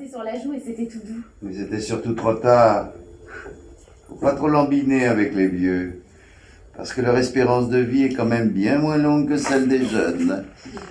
[0.00, 1.22] passé sur la joue et c'était tout doux.
[1.42, 2.90] Mais c'était surtout trop tard.
[4.08, 6.02] Faut pas trop lambiner avec les vieux.
[6.76, 9.84] Parce que leur espérance de vie est quand même bien moins longue que celle des
[9.84, 10.46] jeunes.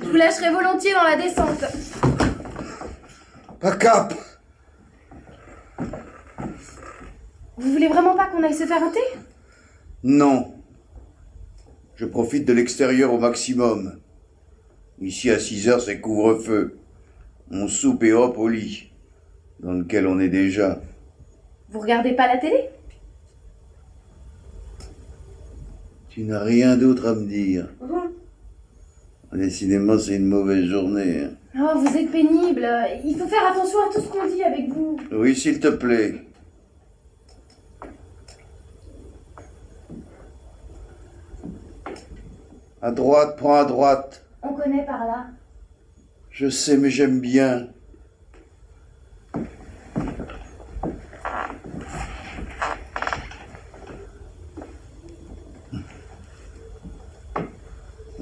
[0.00, 1.64] Je vous lâcherai volontiers dans la descente.
[3.60, 4.14] Pas cap
[7.56, 9.00] Vous voulez vraiment pas qu'on aille se faire un thé
[10.04, 10.54] Non.
[11.96, 13.98] Je profite de l'extérieur au maximum.
[15.00, 16.78] Ici à 6 heures, c'est couvre-feu.
[17.50, 18.91] On soupe et hop au lit,
[19.62, 20.80] dans lequel on est déjà.
[21.70, 22.68] Vous regardez pas la télé?
[26.08, 27.68] Tu n'as rien d'autre à me dire.
[29.32, 31.22] Décidément, c'est une mauvaise journée.
[31.24, 31.30] hein.
[31.58, 32.68] Oh, vous êtes pénible.
[33.02, 34.98] Il faut faire attention à tout ce qu'on dit avec vous.
[35.10, 36.16] Oui, s'il te plaît.
[42.80, 44.24] À droite, prends à droite.
[44.42, 45.26] On connaît par là.
[46.30, 47.68] Je sais, mais j'aime bien.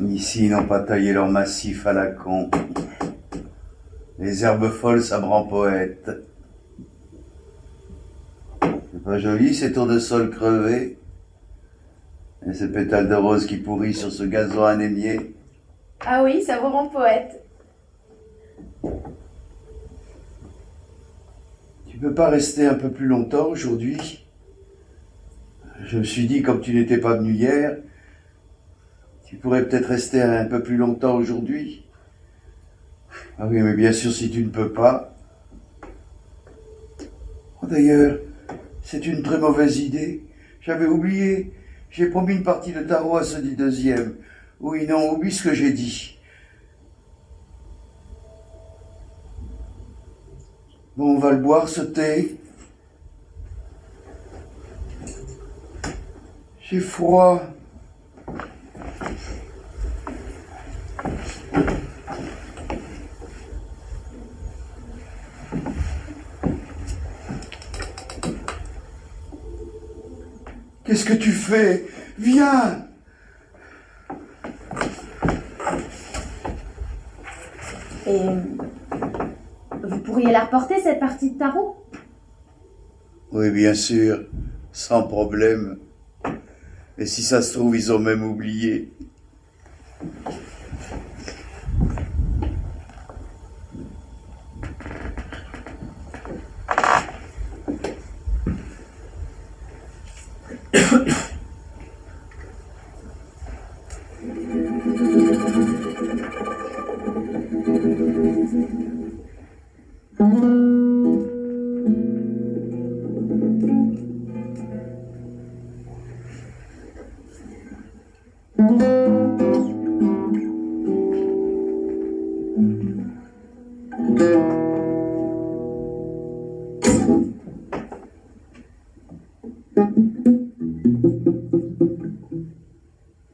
[0.09, 2.51] Ici, ils n'ont pas taillé leur massif à la con.
[4.19, 6.11] Les herbes folles, ça me rend poète.
[8.63, 10.99] C'est pas joli, ces tours de sol crevés?
[12.49, 15.35] Et ces pétales de rose qui pourrissent sur ce gazon anémié?
[16.01, 17.45] Ah oui, ça vous rend poète.
[21.87, 24.27] Tu peux pas rester un peu plus longtemps aujourd'hui?
[25.85, 27.77] Je me suis dit, comme tu n'étais pas venu hier,
[29.31, 31.87] tu pourrais peut-être rester un peu plus longtemps aujourd'hui.
[33.39, 35.15] Ah oui, mais bien sûr, si tu ne peux pas.
[37.63, 38.19] Oh, D'ailleurs,
[38.83, 40.25] c'est une très mauvaise idée.
[40.61, 41.53] J'avais oublié.
[41.91, 44.17] J'ai promis une partie de tarot à ce dit deuxième.
[44.59, 46.19] Oui, non, oublie ce que j'ai dit.
[50.97, 52.37] Bon, on va le boire, ce thé.
[56.63, 57.41] J'ai froid.
[70.91, 71.87] Qu'est-ce que tu fais?
[72.19, 72.85] Viens
[78.09, 78.19] Et
[79.85, 81.77] vous pourriez la reporter cette partie de tarot?
[83.31, 84.25] Oui, bien sûr,
[84.73, 85.79] sans problème.
[86.99, 88.93] Et si ça se trouve, ils ont même oublié.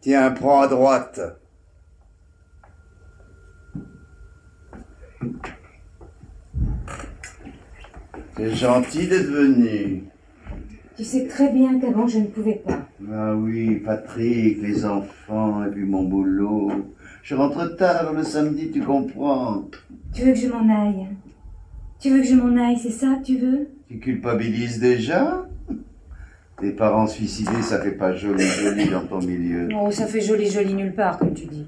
[0.06, 1.20] Tiens, prends à droite.
[8.36, 10.04] C'est gentil d'être venu.
[10.96, 12.88] Tu sais très bien qu'avant je ne pouvais pas.
[13.12, 16.70] Ah oui, Patrick, les enfants, et puis mon boulot.
[17.22, 19.64] Je rentre tard le samedi, tu comprends.
[20.14, 21.06] Tu veux que je m'en aille?
[21.98, 23.68] Tu veux que je m'en aille, c'est ça que tu veux?
[23.88, 25.46] Tu culpabilises déjà?
[26.60, 29.68] Tes parents suicidés, ça fait pas joli joli dans ton milieu.
[29.78, 31.66] Oh, ça fait joli joli nulle part, comme tu dis.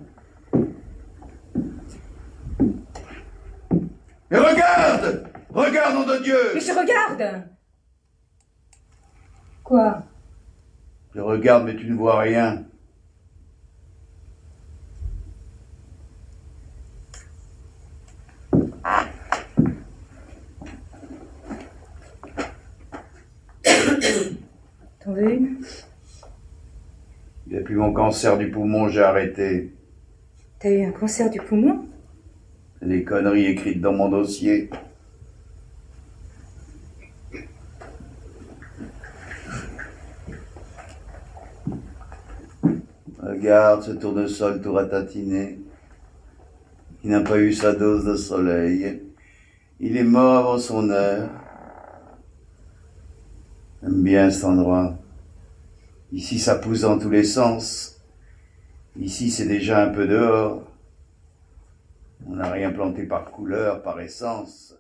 [4.31, 5.27] Mais regarde!
[5.51, 6.37] Regarde, nom de Dieu!
[6.55, 7.45] Mais je regarde!
[9.65, 10.03] Quoi?
[11.15, 12.65] Je regarde, mais tu ne vois rien.
[25.01, 25.65] T'en veux une
[27.47, 29.73] Depuis mon cancer du poumon, j'ai arrêté.
[30.59, 31.87] T'as eu un cancer du poumon?
[32.81, 34.71] Les conneries écrites dans mon dossier.
[43.21, 45.59] Regarde ce tournesol tout ratatiné,
[47.03, 49.03] qui n'a pas eu sa dose de soleil.
[49.81, 51.29] Il est mort avant son heure.
[53.83, 54.97] J'aime bien cet endroit.
[56.13, 58.01] Ici, ça pousse dans tous les sens.
[58.99, 60.63] Ici, c'est déjà un peu dehors.
[62.27, 64.75] On n'a rien planté par couleur, par essence.